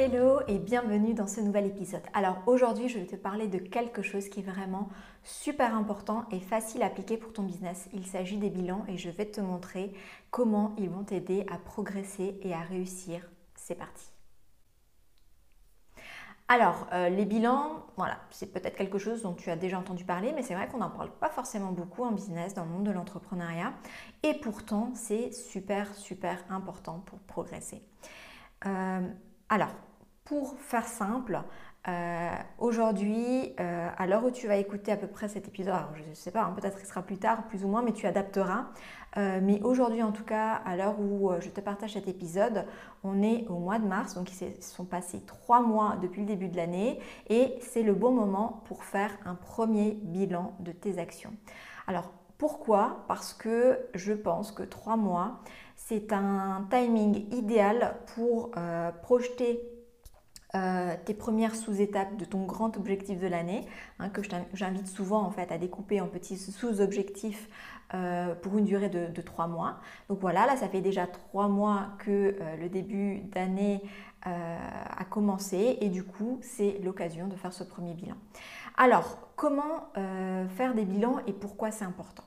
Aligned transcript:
Hello 0.00 0.38
et 0.46 0.58
bienvenue 0.58 1.12
dans 1.12 1.26
ce 1.26 1.40
nouvel 1.40 1.66
épisode. 1.66 2.04
Alors 2.14 2.36
aujourd'hui, 2.46 2.88
je 2.88 3.00
vais 3.00 3.06
te 3.06 3.16
parler 3.16 3.48
de 3.48 3.58
quelque 3.58 4.00
chose 4.00 4.28
qui 4.28 4.38
est 4.38 4.42
vraiment 4.44 4.88
super 5.24 5.74
important 5.74 6.24
et 6.30 6.38
facile 6.38 6.84
à 6.84 6.86
appliquer 6.86 7.16
pour 7.16 7.32
ton 7.32 7.42
business. 7.42 7.88
Il 7.92 8.06
s'agit 8.06 8.36
des 8.36 8.48
bilans 8.48 8.84
et 8.86 8.96
je 8.96 9.10
vais 9.10 9.24
te 9.24 9.40
montrer 9.40 9.92
comment 10.30 10.72
ils 10.78 10.88
vont 10.88 11.02
t'aider 11.02 11.44
à 11.50 11.58
progresser 11.58 12.38
et 12.42 12.54
à 12.54 12.60
réussir. 12.60 13.28
C'est 13.56 13.74
parti. 13.74 14.04
Alors, 16.46 16.86
euh, 16.92 17.08
les 17.08 17.24
bilans, 17.24 17.84
voilà, 17.96 18.20
c'est 18.30 18.52
peut-être 18.52 18.76
quelque 18.76 18.98
chose 18.98 19.22
dont 19.22 19.34
tu 19.34 19.50
as 19.50 19.56
déjà 19.56 19.80
entendu 19.80 20.04
parler, 20.04 20.32
mais 20.32 20.42
c'est 20.42 20.54
vrai 20.54 20.68
qu'on 20.68 20.78
n'en 20.78 20.90
parle 20.90 21.10
pas 21.10 21.28
forcément 21.28 21.72
beaucoup 21.72 22.04
en 22.04 22.12
business, 22.12 22.54
dans 22.54 22.64
le 22.64 22.70
monde 22.70 22.84
de 22.84 22.92
l'entrepreneuriat. 22.92 23.72
Et 24.22 24.34
pourtant, 24.34 24.92
c'est 24.94 25.32
super, 25.32 25.92
super 25.96 26.44
important 26.50 27.02
pour 27.04 27.18
progresser. 27.18 27.82
Euh, 28.64 29.08
alors, 29.48 29.70
pour 30.28 30.58
faire 30.58 30.86
simple, 30.86 31.40
euh, 31.88 32.30
aujourd'hui, 32.58 33.54
euh, 33.60 33.88
à 33.96 34.06
l'heure 34.06 34.22
où 34.24 34.30
tu 34.30 34.46
vas 34.46 34.56
écouter 34.56 34.92
à 34.92 34.96
peu 34.98 35.06
près 35.06 35.26
cet 35.26 35.48
épisode, 35.48 35.74
je 35.94 36.02
ne 36.02 36.14
sais 36.14 36.30
pas, 36.30 36.42
hein, 36.42 36.52
peut-être 36.54 36.76
qu'il 36.76 36.86
sera 36.86 37.00
plus 37.00 37.16
tard, 37.16 37.46
plus 37.48 37.64
ou 37.64 37.68
moins, 37.68 37.80
mais 37.80 37.92
tu 37.92 38.06
adapteras. 38.06 38.66
Euh, 39.16 39.40
mais 39.42 39.62
aujourd'hui, 39.62 40.02
en 40.02 40.12
tout 40.12 40.24
cas, 40.24 40.60
à 40.66 40.76
l'heure 40.76 41.00
où 41.00 41.30
je 41.40 41.48
te 41.48 41.62
partage 41.62 41.94
cet 41.94 42.06
épisode, 42.06 42.66
on 43.04 43.22
est 43.22 43.46
au 43.48 43.54
mois 43.54 43.78
de 43.78 43.86
mars, 43.86 44.14
donc 44.14 44.30
ils 44.30 44.34
se 44.34 44.70
sont 44.70 44.84
passés 44.84 45.22
trois 45.26 45.62
mois 45.62 45.96
depuis 46.02 46.20
le 46.20 46.26
début 46.26 46.48
de 46.48 46.58
l'année, 46.58 47.00
et 47.30 47.54
c'est 47.62 47.82
le 47.82 47.94
bon 47.94 48.10
moment 48.10 48.62
pour 48.66 48.84
faire 48.84 49.16
un 49.24 49.34
premier 49.34 49.92
bilan 50.02 50.52
de 50.60 50.72
tes 50.72 50.98
actions. 50.98 51.32
Alors, 51.86 52.12
pourquoi? 52.36 53.04
Parce 53.08 53.32
que 53.32 53.78
je 53.94 54.12
pense 54.12 54.52
que 54.52 54.62
trois 54.62 54.96
mois, 54.96 55.40
c'est 55.74 56.12
un 56.12 56.66
timing 56.70 57.34
idéal 57.34 57.96
pour 58.14 58.50
projeter 59.02 59.77
euh, 60.54 60.94
tes 61.04 61.12
premières 61.12 61.54
sous-étapes 61.54 62.16
de 62.16 62.24
ton 62.24 62.44
grand 62.44 62.76
objectif 62.78 63.20
de 63.20 63.26
l'année, 63.26 63.66
hein, 63.98 64.08
que 64.08 64.22
j'invite 64.54 64.86
souvent 64.86 65.22
en 65.22 65.30
fait 65.30 65.52
à 65.52 65.58
découper 65.58 66.00
en 66.00 66.06
petits 66.06 66.38
sous-objectifs 66.38 67.48
euh, 67.92 68.34
pour 68.34 68.56
une 68.56 68.64
durée 68.64 68.88
de, 68.88 69.20
trois 69.20 69.46
mois. 69.46 69.78
Donc 70.08 70.20
voilà, 70.20 70.46
là 70.46 70.56
ça 70.56 70.68
fait 70.68 70.80
déjà 70.80 71.06
trois 71.06 71.48
mois 71.48 71.88
que 71.98 72.36
euh, 72.40 72.56
le 72.56 72.68
début 72.68 73.20
d'année 73.32 73.82
a 74.24 75.04
commencé 75.08 75.78
et 75.80 75.88
du 75.88 76.04
coup 76.04 76.38
c'est 76.42 76.80
l'occasion 76.82 77.28
de 77.28 77.36
faire 77.36 77.52
ce 77.52 77.64
premier 77.64 77.94
bilan. 77.94 78.16
Alors 78.76 79.30
comment 79.36 79.90
faire 79.94 80.74
des 80.74 80.84
bilans 80.84 81.20
et 81.26 81.32
pourquoi 81.32 81.70
c'est 81.70 81.86
important? 81.86 82.24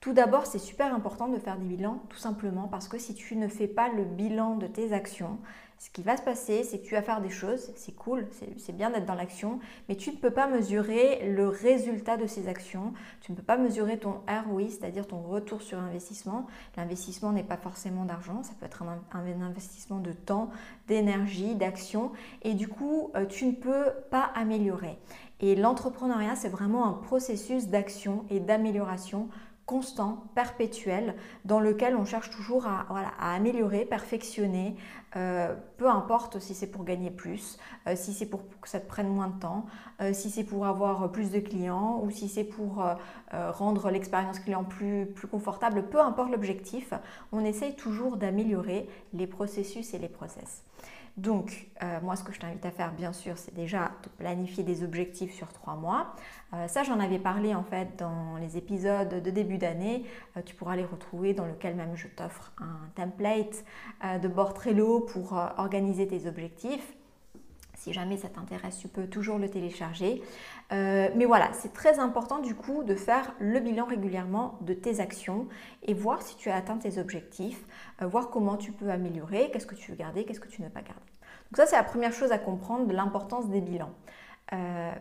Tout 0.00 0.12
d'abord, 0.12 0.46
c'est 0.46 0.58
super 0.58 0.94
important 0.94 1.28
de 1.28 1.38
faire 1.38 1.58
des 1.58 1.66
bilans, 1.66 2.02
tout 2.08 2.18
simplement 2.18 2.68
parce 2.68 2.86
que 2.86 2.98
si 2.98 3.14
tu 3.14 3.34
ne 3.36 3.48
fais 3.48 3.66
pas 3.66 3.88
le 3.88 4.04
bilan 4.04 4.56
de 4.56 4.66
tes 4.66 4.92
actions, 4.92 5.38
ce 5.80 5.90
qui 5.90 6.02
va 6.02 6.16
se 6.16 6.22
passer, 6.22 6.64
c'est 6.64 6.80
que 6.80 6.86
tu 6.86 6.94
vas 6.94 7.02
faire 7.02 7.20
des 7.20 7.30
choses, 7.30 7.72
c'est 7.76 7.94
cool, 7.94 8.26
c'est 8.56 8.76
bien 8.76 8.90
d'être 8.90 9.06
dans 9.06 9.14
l'action, 9.14 9.60
mais 9.88 9.94
tu 9.94 10.10
ne 10.10 10.16
peux 10.16 10.32
pas 10.32 10.48
mesurer 10.48 11.30
le 11.30 11.46
résultat 11.46 12.16
de 12.16 12.26
ces 12.26 12.48
actions, 12.48 12.92
tu 13.20 13.30
ne 13.30 13.36
peux 13.36 13.44
pas 13.44 13.56
mesurer 13.56 13.96
ton 13.96 14.20
ROI, 14.28 14.70
c'est-à-dire 14.70 15.06
ton 15.06 15.22
retour 15.22 15.62
sur 15.62 15.78
investissement. 15.78 16.48
L'investissement 16.76 17.30
n'est 17.30 17.44
pas 17.44 17.56
forcément 17.56 18.04
d'argent, 18.04 18.42
ça 18.42 18.54
peut 18.58 18.66
être 18.66 18.82
un, 18.82 19.40
investissement 19.40 20.00
de 20.00 20.12
temps, 20.12 20.50
d'énergie, 20.88 21.54
d'action, 21.54 22.10
et 22.42 22.54
du 22.54 22.66
coup, 22.66 23.12
euh, 23.14 23.24
tu 23.26 23.46
ne 23.46 23.52
peux 23.52 23.92
pas 24.10 24.30
améliorer. 24.34 24.98
Et 25.40 25.54
l'entrepreneuriat, 25.54 26.34
c'est 26.34 26.48
vraiment 26.48 26.86
un 26.86 26.94
processus 26.94 27.68
d'action 27.68 28.24
et 28.30 28.40
d'amélioration 28.40 29.28
constant, 29.68 30.24
perpétuel, 30.34 31.14
dans 31.44 31.60
lequel 31.60 31.94
on 31.94 32.06
cherche 32.06 32.30
toujours 32.30 32.66
à, 32.66 32.86
améliorer, 33.20 33.84
perfectionner, 33.84 34.74
euh, 35.14 35.54
peu 35.76 35.86
importe 35.86 36.38
si 36.38 36.54
c'est 36.54 36.68
pour 36.68 36.84
gagner 36.84 37.10
plus, 37.10 37.58
euh, 37.86 37.94
si 37.94 38.14
c'est 38.14 38.24
pour 38.24 38.40
que 38.62 38.68
ça 38.68 38.80
te 38.80 38.88
prenne 38.88 39.08
moins 39.08 39.28
de 39.28 39.38
temps, 39.38 39.66
euh, 40.00 40.14
si 40.14 40.30
c'est 40.30 40.44
pour 40.44 40.64
avoir 40.64 41.12
plus 41.12 41.30
de 41.30 41.38
clients 41.38 42.00
ou 42.02 42.10
si 42.10 42.28
c'est 42.30 42.44
pour 42.44 42.82
rendre 43.30 43.90
l'expérience 43.90 44.38
client 44.38 44.64
plus, 44.64 45.04
plus 45.04 45.28
confortable, 45.28 45.84
peu 45.90 46.00
importe 46.00 46.30
l'objectif, 46.30 46.94
on 47.30 47.44
essaye 47.44 47.76
toujours 47.76 48.16
d'améliorer 48.16 48.88
les 49.12 49.26
processus 49.26 49.92
et 49.92 49.98
les 49.98 50.08
process. 50.08 50.62
Donc, 51.18 51.66
euh, 51.82 51.98
moi, 52.00 52.14
ce 52.14 52.22
que 52.22 52.32
je 52.32 52.38
t'invite 52.38 52.64
à 52.64 52.70
faire, 52.70 52.92
bien 52.92 53.12
sûr, 53.12 53.36
c'est 53.36 53.52
déjà 53.52 53.90
de 54.04 54.08
planifier 54.18 54.62
des 54.62 54.84
objectifs 54.84 55.34
sur 55.34 55.52
trois 55.52 55.74
mois. 55.74 56.14
Euh, 56.54 56.68
ça, 56.68 56.84
j'en 56.84 57.00
avais 57.00 57.18
parlé 57.18 57.56
en 57.56 57.64
fait 57.64 57.98
dans 57.98 58.36
les 58.36 58.56
épisodes 58.56 59.20
de 59.20 59.30
début 59.30 59.58
d'année. 59.58 60.04
Euh, 60.36 60.42
tu 60.42 60.54
pourras 60.54 60.76
les 60.76 60.84
retrouver 60.84 61.34
dans 61.34 61.44
lequel 61.44 61.74
même 61.74 61.96
je 61.96 62.06
t'offre 62.06 62.52
un 62.58 62.88
template 62.94 63.64
de 64.22 64.28
bord 64.28 64.54
Trello 64.54 65.00
pour 65.00 65.32
organiser 65.32 66.06
tes 66.06 66.28
objectifs. 66.28 66.94
Si 67.78 67.92
jamais 67.92 68.16
ça 68.16 68.28
t'intéresse, 68.28 68.78
tu 68.78 68.88
peux 68.88 69.06
toujours 69.06 69.38
le 69.38 69.48
télécharger. 69.48 70.22
mais 70.70 71.24
voilà, 71.24 71.48
c'est 71.52 71.72
très 71.72 71.98
important 71.98 72.40
du 72.40 72.54
coup 72.54 72.82
de 72.82 72.94
faire 72.94 73.32
le 73.38 73.60
bilan 73.60 73.86
régulièrement 73.86 74.58
de 74.60 74.74
tes 74.74 75.00
actions 75.00 75.46
et 75.84 75.94
voir 75.94 76.22
si 76.22 76.36
tu 76.36 76.50
as 76.50 76.56
atteint 76.56 76.76
tes 76.76 76.98
objectifs, 76.98 77.64
voir 78.00 78.30
comment 78.30 78.56
tu 78.56 78.72
peux 78.72 78.90
améliorer, 78.90 79.50
qu'est-ce 79.52 79.66
que 79.66 79.74
tu 79.76 79.92
veux 79.92 79.96
garder, 79.96 80.24
qu'est-ce 80.24 80.40
que 80.40 80.48
tu 80.48 80.60
ne 80.60 80.66
veux 80.66 80.72
pas 80.72 80.82
garder. 80.82 81.00
Donc 81.50 81.56
ça, 81.56 81.66
c'est 81.66 81.76
la 81.76 81.84
première 81.84 82.12
chose 82.12 82.32
à 82.32 82.38
comprendre 82.38 82.86
de 82.86 82.92
l'importance 82.92 83.48
des 83.48 83.60
bilans. 83.60 83.92
Euh, 84.52 84.92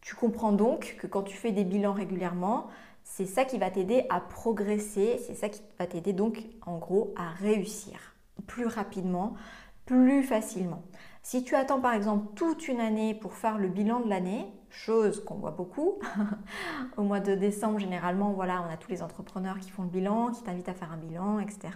tu 0.00 0.16
comprends 0.16 0.52
donc 0.52 0.96
que 1.00 1.06
quand 1.06 1.22
tu 1.22 1.36
fais 1.36 1.52
des 1.52 1.64
bilans 1.64 1.92
régulièrement, 1.92 2.66
c'est 3.04 3.26
ça 3.26 3.44
qui 3.44 3.58
va 3.58 3.70
t'aider 3.70 4.04
à 4.10 4.20
progresser, 4.20 5.20
c'est 5.26 5.34
ça 5.34 5.48
qui 5.48 5.62
va 5.78 5.86
t'aider 5.86 6.12
donc 6.12 6.44
en 6.66 6.78
gros 6.78 7.14
à 7.16 7.30
réussir 7.30 8.14
plus 8.46 8.66
rapidement, 8.66 9.34
plus 9.86 10.22
facilement. 10.24 10.82
Si 11.22 11.44
tu 11.44 11.54
attends 11.54 11.80
par 11.80 11.94
exemple 11.94 12.34
toute 12.34 12.66
une 12.66 12.80
année 12.80 13.14
pour 13.14 13.34
faire 13.34 13.58
le 13.58 13.68
bilan 13.68 14.00
de 14.00 14.08
l'année, 14.08 14.52
chose 14.70 15.24
qu'on 15.24 15.36
voit 15.36 15.52
beaucoup, 15.52 16.00
au 16.96 17.02
mois 17.02 17.20
de 17.20 17.34
décembre 17.34 17.78
généralement, 17.78 18.32
voilà, 18.32 18.64
on 18.68 18.72
a 18.72 18.76
tous 18.76 18.90
les 18.90 19.02
entrepreneurs 19.02 19.58
qui 19.60 19.70
font 19.70 19.82
le 19.82 19.88
bilan, 19.88 20.32
qui 20.32 20.42
t'invitent 20.42 20.68
à 20.68 20.74
faire 20.74 20.90
un 20.92 20.96
bilan, 20.96 21.38
etc. 21.38 21.68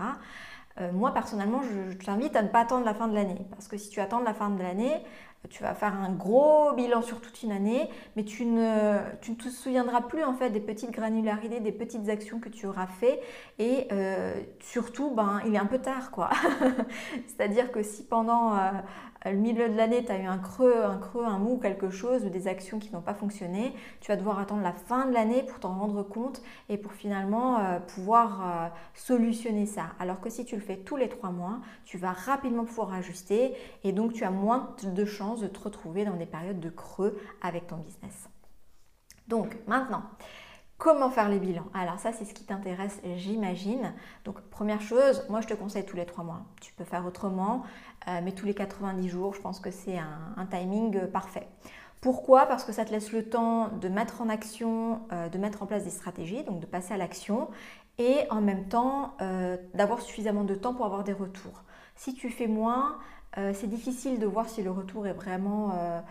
Euh, 0.81 0.93
moi, 0.93 1.15
personnellement, 1.15 1.63
je, 1.63 1.97
t'invite 1.97 2.37
à 2.37 2.43
ne 2.43 2.49
pas 2.49 2.61
attendre 2.61 2.85
la 2.85 2.95
fin 2.95 3.09
de 3.09 3.15
l'année. 3.15 3.41
Parce 3.51 3.69
que 3.69 3.79
si 3.79 3.89
tu 3.89 4.01
attends 4.01 4.21
la 4.21 4.35
fin 4.35 4.51
de 4.51 4.63
l'année, 4.63 5.03
tu 5.49 5.63
vas 5.63 5.75
faire 5.75 5.95
un 5.95 6.11
gros 6.11 6.73
bilan 6.75 7.03
sur 7.03 7.21
toute 7.21 7.43
une 7.43 7.53
année, 7.53 7.89
mais 8.17 8.25
tu 8.25 8.45
ne, 8.45 8.99
te 9.21 9.49
souviendras 9.49 10.03
plus 10.03 10.25
en 10.25 10.35
fait 10.35 10.51
des 10.51 10.61
petites 10.61 10.91
granularités, 10.91 11.61
des 11.61 11.73
petites 11.73 12.09
actions 12.09 12.41
que 12.41 12.49
tu 12.49 12.67
auras 12.67 12.87
fait. 12.87 13.21
Et 13.59 13.87
euh, 13.93 14.35
surtout, 14.61 15.11
ben, 15.11 15.41
il 15.47 15.55
est 15.55 15.59
un 15.59 15.67
peu 15.67 15.79
tard, 15.79 16.11
quoi. 16.11 16.31
C'est-à-dire 17.27 17.71
que 17.71 17.83
si 17.83 18.05
pendant 18.05 18.57
euh, 18.57 18.71
le 19.25 19.37
milieu 19.37 19.69
de 19.69 19.77
l'année, 19.77 20.05
tu 20.05 20.13
as 20.13 20.19
eu 20.19 20.27
un 20.27 20.39
creux, 20.39 20.85
un 20.85 20.99
creux, 20.99 21.25
un 21.25 21.39
mou, 21.39 21.59
quelque 21.59 21.91
chose, 21.91 22.25
ou 22.25 22.29
des 22.29 22.49
actions 22.49 22.79
qui 22.79 22.93
n'ont 22.93 23.01
pas 23.01 23.15
fonctionné, 23.15 23.73
tu 24.01 24.11
vas 24.11 24.17
devoir 24.17 24.39
attendre 24.39 24.63
la 24.63 24.73
fin 24.73 25.07
de 25.07 25.15
l'année 25.15 25.43
pour 25.43 25.61
t'en 25.61 25.75
rendre 25.79 26.03
compte 26.03 26.43
et 26.69 26.77
pour 26.77 26.93
finalement 26.93 27.59
euh, 27.59 27.79
pouvoir 27.79 28.73
solutionner 28.95 29.67
ça. 29.67 29.87
Alors 29.99 30.21
que 30.21 30.31
si 30.31 30.45
tu 30.45 30.57
le 30.57 30.63
fais 30.63 30.77
tous 30.77 30.97
les 30.97 31.09
trois 31.09 31.31
mois, 31.31 31.59
tu 31.85 31.99
vas 31.99 32.13
rapidement 32.13 32.65
pouvoir 32.65 32.93
ajuster 32.95 33.55
et 33.85 33.93
donc 33.93 34.13
tu 34.13 34.25
as 34.25 34.31
moins 34.31 34.75
de 34.83 35.05
chances 35.05 35.26
de 35.35 35.47
te 35.49 35.61
retrouver 35.61 36.05
dans 36.05 36.17
des 36.17 36.27
périodes 36.27 36.61
de 36.61 36.71
creux 36.71 37.19
avec 37.43 37.67
ton 37.67 37.77
business. 37.77 38.29
Donc 39.29 39.57
maintenant, 39.67 40.03
Comment 40.79 41.09
faire 41.09 41.31
les 41.31 41.39
bilans? 41.39 41.69
Alors 41.73 41.99
ça, 41.99 42.13
c'est 42.13 42.27
ce 42.27 42.35
qui 42.35 42.45
t'intéresse, 42.45 43.01
j'imagine. 43.17 43.95
Donc 44.27 44.41
première 44.43 44.83
chose, 44.83 45.25
moi 45.31 45.41
je 45.41 45.47
te 45.47 45.55
conseille 45.55 45.87
tous 45.87 45.97
les 45.97 46.05
trois 46.05 46.23
mois. 46.23 46.43
Tu 46.61 46.75
peux 46.75 46.85
faire 46.85 47.07
autrement, 47.07 47.63
euh, 48.09 48.21
mais 48.23 48.33
tous 48.33 48.45
les 48.45 48.55
90 48.55 49.09
jours, 49.09 49.35
je 49.35 49.41
pense 49.41 49.59
que 49.59 49.71
c'est 49.71 49.97
un, 49.97 50.47
timing 50.51 50.97
euh, 50.97 51.07
parfait. 51.07 51.49
Pourquoi? 52.03 52.45
Parce 52.45 52.63
que 52.63 52.73
ça 52.73 52.85
te 52.85 52.91
laisse 52.91 53.11
le 53.11 53.27
temps 53.27 53.69
de 53.69 53.89
mettre 53.89 54.21
en 54.21 54.29
action, 54.29 55.01
euh, 55.13 55.31
de 55.31 55.39
mettre 55.39 55.63
en 55.63 55.67
place 55.67 55.85
des 55.85 55.91
stratégies, 55.91 56.45
donc 56.45 56.61
de 56.61 56.67
passer 56.67 56.93
à 56.93 56.99
l'action, 56.99 57.49
et 57.99 58.27
en 58.29 58.43
même 58.43 58.69
temps 58.69 59.17
d'avoir 59.73 60.03
suffisamment 60.03 60.45
de 60.45 60.55
temps 60.55 60.75
pour 60.75 60.85
avoir 60.85 61.03
des 61.03 61.15
retours. 61.15 61.63
Si 61.95 62.13
tu 62.13 62.29
fais 62.29 62.47
moins, 62.47 62.99
c'est 63.53 63.69
difficile 63.69 64.19
de 64.19 64.27
voir 64.27 64.49
si 64.49 64.63
le 64.63 64.71
retour 64.71 65.07
est 65.07 65.13
vraiment 65.13 66.03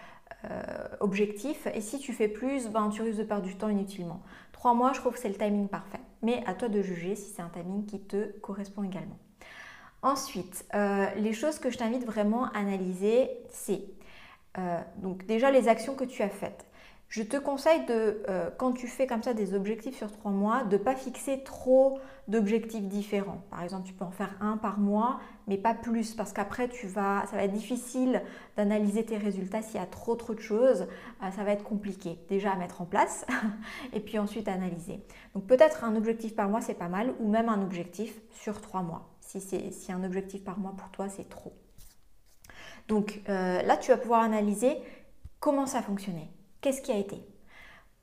objectif. 1.00 1.68
Et 1.74 1.82
si 1.82 2.00
tu 2.00 2.14
fais 2.14 2.28
plus, 2.28 2.68
ben, 2.70 2.90
tu 2.90 3.02
risques 3.02 3.18
de 3.18 3.24
perdre 3.24 3.46
du 3.46 3.56
temps 3.56 3.70
inutilement. 3.70 4.22
Trois 4.52 4.74
mois, 4.74 4.94
je 4.94 5.00
trouve 5.00 5.14
que 5.14 5.20
c'est 5.20 5.30
le 5.30 5.36
timing 5.36 5.68
parfait. 5.68 6.00
Mais 6.22 6.44
à 6.46 6.54
toi 6.54 6.70
de 6.70 6.82
juger 6.82 7.16
si 7.16 7.32
c'est 7.34 7.42
un 7.42 7.50
timing 7.50 7.86
qui 7.86 8.00
te 8.00 8.38
correspond 8.40 8.84
également. 8.84 9.18
Ensuite, 10.02 10.66
euh, 10.76 11.08
les 11.16 11.34
choses 11.34 11.58
que 11.58 11.72
je 11.72 11.78
t'invite 11.78 12.06
vraiment 12.06 12.46
à 12.46 12.60
analyser, 12.60 13.30
c'est 13.50 13.82
donc 14.98 15.26
déjà 15.26 15.52
les 15.52 15.68
actions 15.68 15.96
que 15.96 16.06
tu 16.06 16.22
as 16.22 16.30
faites. 16.30 16.66
Je 17.08 17.24
te 17.24 17.38
conseille 17.38 17.86
de, 17.86 18.24
euh, 18.28 18.50
quand 18.58 18.74
tu 18.74 18.88
fais 18.88 19.08
comme 19.08 19.24
ça 19.24 19.34
des 19.34 19.54
objectifs 19.54 19.96
sur 19.96 20.12
trois 20.12 20.32
mois, 20.32 20.64
de 20.64 20.78
ne 20.78 20.84
pas 20.84 20.96
fixer 20.96 21.44
trop 21.44 22.00
d'objectifs 22.28 22.84
différents. 22.84 23.44
Par 23.52 23.62
exemple, 23.62 23.88
tu 23.88 23.94
peux 23.94 24.04
en 24.04 24.12
faire 24.12 24.36
un 24.42 24.58
par 24.58 24.80
mois, 24.80 25.20
mais 25.48 25.58
pas 25.58 25.76
plus, 25.76 26.16
parce 26.16 26.34
qu'après, 26.34 26.68
tu 26.68 26.88
vas, 26.88 27.26
ça 27.28 27.38
va 27.38 27.44
être 27.44 27.54
difficile 27.54 28.22
d'analyser 28.58 29.06
tes 29.06 29.18
résultats 29.18 29.62
s'il 29.62 29.80
y 29.80 29.84
a 29.84 29.86
trop 29.86 30.16
trop 30.16 30.34
de 30.34 30.40
choses. 30.40 30.88
Euh, 31.24 31.32
ça 31.32 31.44
va 31.44 31.52
être 31.52 31.64
compliqué 31.64 32.18
déjà 32.28 32.52
à 32.52 32.56
mettre 32.56 32.82
en 32.82 32.86
place, 32.86 33.26
et 33.94 34.00
puis 34.00 34.18
ensuite 34.18 34.48
analyser. 34.48 35.06
Donc 35.36 35.46
peut-être 35.46 35.84
un 35.84 35.96
objectif 35.96 36.36
par 36.36 36.50
mois, 36.50 36.62
c'est 36.62 36.74
pas 36.74 36.90
mal, 36.90 37.14
ou 37.20 37.30
même 37.30 37.50
un 37.50 37.62
objectif 37.62 38.20
sur 38.32 38.60
trois 38.62 38.82
mois. 38.82 39.10
Si, 39.22 39.40
si 39.40 39.92
un 39.92 40.04
objectif 40.04 40.44
par 40.44 40.58
mois 40.58 40.74
pour 40.78 40.90
toi, 40.90 41.10
c'est 41.10 41.30
trop. 41.30 41.54
Donc 42.88 43.22
euh, 43.30 43.62
là, 43.62 43.78
tu 43.78 43.92
vas 43.92 43.98
pouvoir 43.98 44.22
analyser 44.22 44.78
comment 45.40 45.66
ça 45.66 45.80
a 45.80 45.82
fonctionné 45.82 46.30
Qu'est-ce 46.66 46.82
qui 46.82 46.92
a 46.92 46.98
été? 46.98 47.24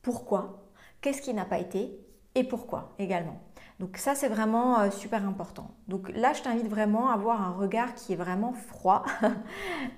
Pourquoi? 0.03 0.71
Qu'est-ce 1.01 1.21
qui 1.21 1.35
n'a 1.35 1.45
pas 1.45 1.59
été? 1.59 1.99
Et 2.37 2.45
pourquoi 2.45 2.95
également? 3.01 3.43
Donc 3.81 3.97
ça, 3.97 4.15
c'est 4.15 4.29
vraiment 4.29 4.79
euh, 4.79 4.91
super 4.93 5.27
important. 5.27 5.73
Donc 5.89 6.09
là, 6.11 6.33
je 6.33 6.43
t'invite 6.43 6.69
vraiment 6.69 7.11
à 7.11 7.15
avoir 7.15 7.43
un 7.43 7.51
regard 7.51 7.93
qui 7.97 8.13
est 8.13 8.17
vraiment 8.17 8.53
froid. 8.53 9.05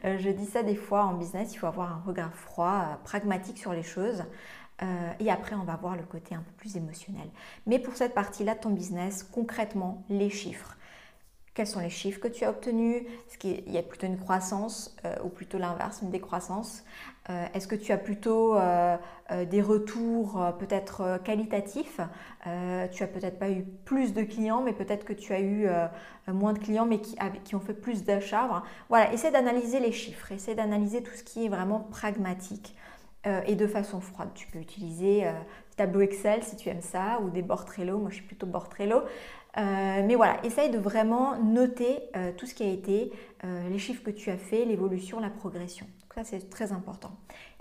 Euh, 0.06 0.16
je 0.18 0.30
dis 0.30 0.46
ça 0.46 0.62
des 0.62 0.76
fois 0.76 1.04
en 1.04 1.12
business, 1.12 1.52
il 1.52 1.58
faut 1.58 1.66
avoir 1.66 1.92
un 1.92 2.02
regard 2.06 2.34
froid, 2.34 2.86
euh, 2.92 2.94
pragmatique 3.04 3.58
sur 3.58 3.74
les 3.74 3.82
choses. 3.82 4.24
et 5.20 5.30
après, 5.30 5.54
on 5.56 5.64
va 5.64 5.76
voir 5.76 5.94
le 5.94 6.04
côté 6.04 6.34
un 6.34 6.40
peu 6.40 6.52
plus 6.56 6.76
émotionnel. 6.76 7.28
Mais 7.66 7.78
pour 7.78 7.94
cette 7.96 8.14
partie-là 8.14 8.54
de 8.54 8.60
ton 8.60 8.70
business, 8.70 9.22
concrètement, 9.22 10.04
les 10.08 10.30
chiffres. 10.30 10.74
Quels 11.54 11.66
sont 11.68 11.80
les 11.80 11.90
chiffres 11.90 12.20
que 12.20 12.28
tu 12.28 12.44
as 12.44 12.50
obtenus? 12.50 13.02
Est-ce 13.28 13.38
qu'il 13.38 13.70
y 13.70 13.78
a 13.78 13.82
plutôt 13.82 14.06
une 14.06 14.18
croissance 14.18 14.96
ou 15.22 15.28
plutôt 15.28 15.56
l'inverse, 15.58 16.00
une 16.02 16.10
décroissance? 16.10 16.82
Euh, 17.30 17.46
est-ce 17.54 17.66
que 17.66 17.74
tu 17.74 17.90
as 17.90 17.96
plutôt 17.96 18.54
euh, 18.54 18.96
euh, 19.30 19.46
des 19.46 19.62
retours 19.62 20.52
peut-être 20.58 21.18
qualitatifs? 21.24 22.00
Tu 22.92 23.02
as 23.02 23.06
peut-être 23.06 23.38
pas 23.38 23.50
eu 23.50 23.64
plus 23.84 24.12
de 24.12 24.22
clients, 24.22 24.62
mais 24.62 24.74
peut-être 24.74 25.04
que 25.04 25.14
tu 25.14 25.32
as 25.32 25.40
eu 25.40 25.66
moins 26.28 26.52
de 26.52 26.58
clients, 26.58 26.84
mais 26.84 27.00
qui, 27.00 27.54
ont 27.54 27.60
fait 27.60 27.74
plus 27.74 28.04
d'achats. 28.04 28.62
Voilà, 28.90 29.12
essaie 29.12 29.30
d'analyser 29.30 29.80
les 29.80 29.92
chiffres, 29.92 30.32
essaie 30.32 30.54
d'analyser 30.54 31.02
tout 31.02 31.14
ce 31.14 31.22
qui 31.22 31.46
est 31.46 31.48
vraiment 31.48 31.80
pragmatique 31.80 32.76
et 33.46 33.54
de 33.54 33.66
façon 33.66 34.00
froide. 34.02 34.28
Tu 34.34 34.46
peux 34.48 34.58
utiliser 34.58 35.26
tableau 35.76 36.02
Excel 36.02 36.42
si 36.42 36.56
tu 36.56 36.68
aimes 36.68 36.82
ça, 36.82 37.18
ou 37.22 37.30
des 37.30 37.40
bords 37.40 37.64
Trello. 37.64 37.98
Moi, 37.98 38.10
je 38.10 38.16
suis 38.16 38.24
plutôt 38.24 38.46
bord 38.46 38.68
Trello. 39.54 40.06
mais 40.06 40.14
voilà, 40.14 40.44
essaye 40.44 40.70
de 40.70 40.78
vraiment 40.78 41.38
noter 41.38 41.98
tout 42.36 42.46
ce 42.46 42.54
qui 42.54 42.62
a 42.62 42.68
été, 42.68 43.12
les 43.42 43.78
chiffres 43.78 44.02
que 44.02 44.10
tu 44.10 44.30
as 44.30 44.36
fait, 44.36 44.64
l'évolution, 44.64 45.20
la 45.20 45.30
progression. 45.30 45.86
Ça, 46.14 46.22
c'est 46.22 46.48
très 46.48 46.72
important. 46.72 47.10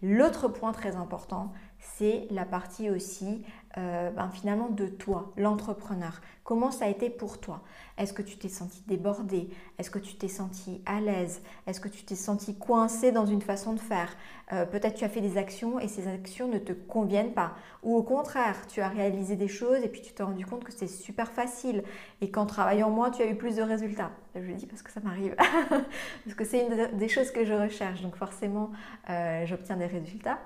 L'autre 0.04 0.48
point 0.48 0.74
très 0.74 0.96
important, 0.96 1.54
c'est 1.98 2.28
la 2.32 2.46
partie 2.46 2.90
aussi 2.90 3.44
euh, 3.78 4.12
ben, 4.12 4.30
finalement 4.30 4.70
de 4.70 4.88
toi, 4.88 5.34
l'entrepreneur. 5.36 6.22
Comment 6.44 6.72
ça 6.72 6.86
a 6.86 6.90
été 6.90 7.10
pour 7.10 7.40
toi? 7.40 7.62
Est-ce 7.98 8.14
que 8.14 8.22
tu 8.22 8.38
t'es 8.38 8.50
senti 8.50 8.84
débordé? 8.88 9.50
Est-ce 9.80 9.90
que 9.90 10.00
tu 10.00 10.16
t'es 10.16 10.28
senti 10.28 10.82
à 10.86 11.02
l'aise? 11.02 11.42
Est-ce 11.66 11.80
que 11.80 11.88
tu 11.88 12.04
t'es 12.04 12.16
senti 12.16 12.58
coincé 12.58 13.12
dans 13.12 13.26
une 13.26 13.42
façon 13.42 13.74
de 13.74 13.80
faire? 13.80 14.16
Euh, 14.52 14.66
Peut-être 14.66 14.96
tu 14.96 15.06
as 15.06 15.10
fait 15.10 15.22
des 15.22 15.38
actions 15.38 15.80
et 15.80 15.88
ces 15.88 16.08
actions 16.08 16.48
ne 16.48 16.60
te 16.60 16.72
conviennent 16.72 17.34
pas. 17.34 17.54
Ou 17.82 17.96
au 17.96 18.04
contraire, 18.04 18.68
tu 18.68 18.82
as 18.82 18.90
réalisé 18.90 19.36
des 19.36 19.48
choses 19.48 19.84
et 19.84 19.90
puis 19.90 20.02
tu 20.02 20.14
t'es 20.14 20.24
rendu 20.24 20.46
compte 20.46 20.64
que 20.64 20.72
c'est 20.72 20.88
super 20.88 21.32
facile 21.32 21.84
et 22.22 22.30
qu'en 22.30 22.46
travaillant 22.46 22.92
moins, 22.92 23.10
tu 23.10 23.24
as 23.24 23.28
eu 23.28 23.36
plus 23.36 23.56
de 23.56 23.64
résultats. 23.64 24.12
Je 24.36 24.42
le 24.42 24.54
dis 24.54 24.68
parce 24.68 24.84
que 24.84 24.92
ça 24.92 25.00
m'arrive. 25.02 25.36
parce 25.70 26.36
que 26.36 26.46
c'est 26.46 26.66
une 26.66 26.98
des 26.98 27.08
choses 27.08 27.32
que 27.32 27.44
je 27.44 27.54
recherche. 27.54 28.02
Donc 28.02 28.16
forcément, 28.16 28.72
euh, 29.10 29.46
j'obtiens 29.46 29.78
des 29.78 29.88
résultats. 29.88 30.40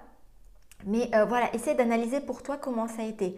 Mais 0.85 1.09
euh, 1.15 1.25
voilà, 1.25 1.53
essaie 1.56 1.75
d'analyser 1.75 2.21
pour 2.21 2.44
toi 2.44 2.57
comment 2.57 2.88
ça 2.88 3.01
a 3.01 3.06
été. 3.06 3.35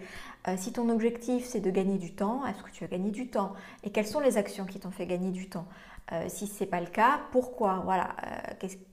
Euh, 0.47 0.56
si 0.57 0.74
ton 0.74 0.89
objectif 0.89 1.45
c'est 1.45 1.62
de 1.62 1.71
gagner 1.71 1.97
du 1.97 2.13
temps, 2.13 2.45
est-ce 2.45 2.62
que 2.63 2.71
tu 2.71 2.83
as 2.83 2.88
gagné 2.88 3.12
du 3.12 3.30
temps? 3.30 3.53
Et 3.83 3.91
quelles 3.91 4.07
sont 4.07 4.19
les 4.19 4.38
actions 4.38 4.65
qui 4.65 4.80
t'ont 4.80 4.91
fait 4.91 5.07
gagner 5.07 5.31
du 5.31 5.50
temps? 5.50 5.65
Euh, 6.12 6.27
Si 6.27 6.47
ce 6.47 6.63
n'est 6.63 6.69
pas 6.69 6.81
le 6.81 6.88
cas, 6.88 7.21
pourquoi? 7.31 7.81
Voilà, 7.86 8.15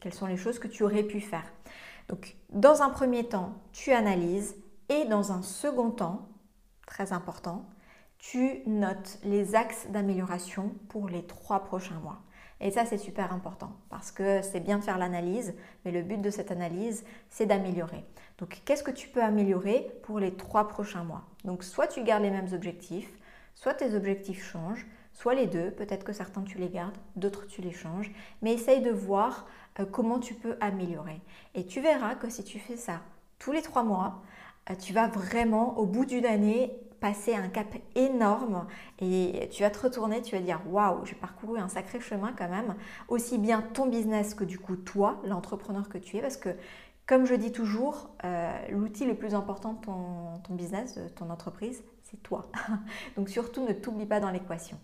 quelles 0.01 0.15
sont 0.15 0.27
les 0.27 0.37
choses 0.37 0.59
que 0.59 0.69
tu 0.69 0.85
aurais 0.85 1.03
pu 1.03 1.21
faire? 1.21 1.45
Donc, 2.09 2.37
dans 2.51 2.83
un 2.83 2.91
premier 2.91 3.25
temps, 3.25 3.55
tu 3.73 3.93
analyses 3.93 4.55
et 4.89 5.05
dans 5.07 5.33
un 5.33 5.43
second 5.43 5.91
temps, 5.91 6.29
très 6.87 7.13
important, 7.13 7.67
tu 8.19 8.63
notes 8.67 9.19
les 9.25 9.55
axes 9.55 9.89
d'amélioration 9.91 10.73
pour 10.89 11.09
les 11.09 11.27
trois 11.27 11.65
prochains 11.65 11.99
mois. 11.99 12.21
Et 12.61 12.71
ça, 12.71 12.87
c'est 12.87 12.97
super 12.97 13.33
important 13.33 13.73
parce 13.91 14.11
que 14.13 14.41
c'est 14.41 14.61
bien 14.61 14.79
de 14.79 14.85
faire 14.85 14.99
l'analyse, 14.99 15.55
mais 15.85 15.91
le 15.91 16.03
but 16.03 16.23
de 16.23 16.31
cette 16.31 16.51
analyse, 16.51 17.05
c'est 17.29 17.45
d'améliorer. 17.47 18.05
Donc, 18.39 18.61
qu'est-ce 18.65 18.83
que 18.83 18.91
tu 18.91 19.09
peux 19.09 19.23
améliorer 19.23 19.91
pour 20.03 20.19
les 20.19 20.35
trois 20.35 20.69
prochains 20.69 21.05
mois? 21.05 21.23
Donc, 21.45 21.65
soit 21.65 21.87
tu 21.87 22.03
gardes 22.03 22.23
les 22.23 22.31
mêmes 22.31 22.53
objectifs, 22.53 23.11
soit 23.55 23.75
tes 23.75 23.95
objectifs 23.95 24.45
changent, 24.45 24.87
soit 25.13 25.35
les 25.35 25.47
deux. 25.47 25.71
Peut-être 25.71 26.05
que 26.05 26.13
certains 26.13 26.43
tu 26.43 26.59
les 26.59 26.69
gardes, 26.69 26.97
d'autres 27.17 27.47
tu 27.47 27.63
les 27.63 27.73
changes, 27.73 28.11
mais 28.43 28.53
essaye 28.53 28.83
de 28.83 28.91
voir 28.91 29.47
euh, 29.81 29.87
comment 29.87 30.19
tu 30.19 30.35
peux 30.35 30.57
améliorer. 30.61 31.21
Et 31.55 31.67
tu 31.67 31.81
verras 31.81 32.15
que 32.15 32.29
si 32.29 32.45
tu 32.45 32.59
fais 32.59 32.77
ça 32.77 33.01
tous 33.39 33.53
les 33.53 33.63
trois 33.63 33.83
mois, 33.83 34.23
euh, 34.71 34.75
tu 34.75 34.93
vas 34.93 35.09
vraiment, 35.09 35.79
au 35.79 35.87
bout 35.87 36.05
d'une 36.05 36.27
année, 36.27 36.79
passer 37.01 37.35
un 37.35 37.49
cap 37.49 37.69
énorme 37.95 38.67
et 39.01 39.49
tu 39.53 39.63
vas 39.63 39.71
te 39.71 39.79
retourner, 39.79 40.23
tu 40.23 40.35
vas 40.35 40.41
dire 40.41 40.61
waouh, 40.67 41.05
j'ai 41.05 41.15
parcouru 41.15 41.59
un 41.59 41.69
sacré 41.69 42.01
chemin 42.01 42.33
quand 42.37 42.49
même, 42.49 42.75
aussi 43.09 43.39
bien 43.39 43.61
ton 43.61 43.87
business 43.87 44.35
que 44.35 44.45
du 44.45 44.59
coup 44.59 44.77
toi, 44.77 45.21
l'entrepreneur 45.25 45.89
que 45.89 45.99
tu 45.99 46.17
es, 46.17 46.21
parce 46.21 46.37
que 46.37 46.51
comme 47.07 47.25
je 47.25 47.35
dis 47.35 47.53
toujours, 47.53 48.11
euh, 48.25 48.53
l'outil 48.71 49.07
le 49.07 49.15
plus 49.15 49.35
important 49.35 49.75
de 49.75 49.81
ton, 49.85 50.55
business, 50.55 50.97
de 50.97 51.09
ton 51.09 51.31
entreprise, 51.31 51.85
c'est 52.03 52.21
toi. 52.23 52.51
Donc 53.17 53.29
surtout 53.29 53.65
ne 53.65 53.73
t'oublie 53.73 54.07
pas 54.07 54.19
dans 54.19 54.31
l'équation. 54.31 54.79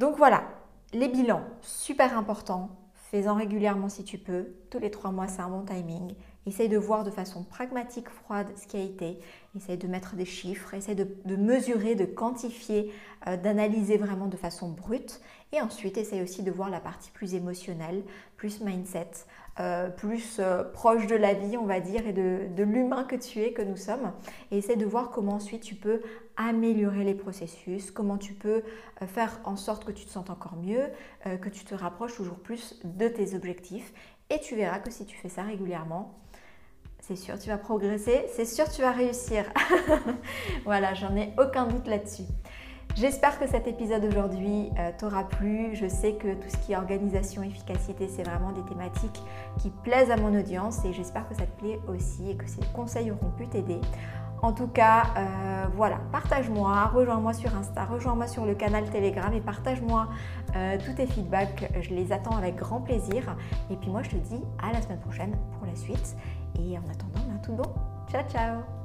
Donc 0.00 0.16
voilà, 0.16 0.42
les 0.92 1.08
bilans, 1.08 1.44
super 1.62 2.18
important. 2.18 2.70
Fais-en 3.10 3.34
régulièrement 3.34 3.88
si 3.88 4.02
tu 4.02 4.18
peux. 4.18 4.48
Tous 4.70 4.80
les 4.80 4.90
trois 4.90 5.12
mois, 5.12 5.28
c'est 5.28 5.40
un 5.40 5.48
bon 5.48 5.62
timing. 5.62 6.14
Essaye 6.46 6.68
de 6.68 6.76
voir 6.76 7.04
de 7.04 7.12
façon 7.12 7.44
pragmatique, 7.44 8.08
froide 8.08 8.48
ce 8.56 8.66
qui 8.66 8.76
a 8.76 8.82
été. 8.82 9.20
Essaye 9.56 9.78
de 9.78 9.86
mettre 9.86 10.16
des 10.16 10.24
chiffres, 10.24 10.74
essaye 10.74 10.96
de, 10.96 11.36
mesurer, 11.36 11.94
de 11.94 12.06
quantifier, 12.06 12.92
euh, 13.28 13.36
d'analyser 13.36 13.98
vraiment 13.98 14.26
de 14.26 14.36
façon 14.36 14.68
brute. 14.68 15.20
Et 15.54 15.60
ensuite, 15.60 15.96
essaye 15.98 16.20
aussi 16.20 16.42
de 16.42 16.50
voir 16.50 16.68
la 16.68 16.80
partie 16.80 17.12
plus 17.12 17.36
émotionnelle, 17.36 18.02
plus 18.36 18.60
mindset, 18.60 19.10
euh, 19.60 19.88
plus 19.88 20.38
euh, 20.40 20.64
proche 20.64 21.06
de 21.06 21.14
la 21.14 21.32
vie, 21.32 21.56
on 21.56 21.64
va 21.64 21.78
dire, 21.78 22.08
et 22.08 22.12
de, 22.12 22.48
de 22.56 22.62
l'humain 22.64 23.04
que 23.04 23.14
tu 23.14 23.40
es, 23.40 23.52
que 23.52 23.62
nous 23.62 23.76
sommes. 23.76 24.12
Et 24.50 24.58
essaye 24.58 24.76
de 24.76 24.84
voir 24.84 25.12
comment 25.12 25.34
ensuite 25.34 25.62
tu 25.62 25.76
peux 25.76 26.02
améliorer 26.36 27.04
les 27.04 27.14
processus, 27.14 27.92
comment 27.92 28.18
tu 28.18 28.34
peux 28.34 28.64
faire 29.06 29.40
en 29.44 29.54
sorte 29.54 29.84
que 29.84 29.92
tu 29.92 30.04
te 30.04 30.10
sentes 30.10 30.30
encore 30.30 30.56
mieux, 30.56 30.88
que 31.24 31.48
tu 31.48 31.64
te 31.64 31.76
rapproches 31.76 32.16
toujours 32.16 32.40
plus 32.40 32.80
de 32.82 33.06
tes 33.06 33.36
objectifs. 33.36 33.92
Et 34.30 34.40
tu 34.40 34.56
verras 34.56 34.80
que 34.80 34.90
si 34.90 35.06
tu 35.06 35.16
fais 35.16 35.28
ça 35.28 35.44
régulièrement, 35.44 36.18
c'est 36.98 37.14
sûr, 37.14 37.38
tu 37.38 37.50
vas 37.50 37.58
progresser, 37.58 38.24
c'est 38.34 38.46
sûr, 38.46 38.68
tu 38.68 38.82
vas 38.82 38.90
réussir. 38.90 39.44
voilà, 40.64 40.94
j'en 40.94 41.14
ai 41.14 41.32
aucun 41.38 41.66
doute 41.66 41.86
là-dessus. 41.86 42.24
J'espère 42.94 43.40
que 43.40 43.48
cet 43.48 43.66
épisode 43.66 44.04
aujourd'hui 44.04 44.70
euh, 44.78 44.90
t'aura 44.96 45.24
plu. 45.24 45.74
Je 45.74 45.88
sais 45.88 46.12
que 46.12 46.34
tout 46.34 46.48
ce 46.48 46.56
qui 46.58 46.72
est 46.72 46.76
organisation, 46.76 47.42
efficacité, 47.42 48.06
c'est 48.08 48.22
vraiment 48.22 48.52
des 48.52 48.62
thématiques 48.62 49.20
qui 49.58 49.70
plaisent 49.70 50.12
à 50.12 50.16
mon 50.16 50.38
audience 50.38 50.84
et 50.84 50.92
j'espère 50.92 51.28
que 51.28 51.34
ça 51.34 51.44
te 51.44 51.60
plaît 51.60 51.80
aussi 51.88 52.30
et 52.30 52.36
que 52.36 52.48
ces 52.48 52.60
conseils 52.72 53.10
auront 53.10 53.30
pu 53.30 53.48
t'aider. 53.48 53.80
En 54.42 54.52
tout 54.52 54.68
cas, 54.68 55.04
euh, 55.16 55.64
voilà, 55.74 55.98
partage-moi, 56.12 56.84
rejoins-moi 56.94 57.32
sur 57.32 57.52
Insta, 57.56 57.84
rejoins-moi 57.84 58.28
sur 58.28 58.44
le 58.44 58.54
canal 58.54 58.88
Telegram 58.90 59.32
et 59.32 59.40
partage-moi 59.40 60.08
euh, 60.54 60.76
tous 60.84 60.92
tes 60.92 61.06
feedbacks. 61.06 61.68
Je 61.80 61.90
les 61.90 62.12
attends 62.12 62.36
avec 62.36 62.54
grand 62.54 62.80
plaisir. 62.80 63.36
Et 63.70 63.76
puis 63.76 63.90
moi, 63.90 64.02
je 64.04 64.10
te 64.10 64.16
dis 64.16 64.40
à 64.62 64.72
la 64.72 64.80
semaine 64.80 65.00
prochaine 65.00 65.34
pour 65.58 65.66
la 65.66 65.74
suite. 65.74 66.14
Et 66.60 66.78
en 66.78 66.82
attendant, 66.82 67.34
a 67.34 67.44
tout 67.44 67.54
bon. 67.54 67.72
Ciao, 68.08 68.22
ciao 68.28 68.83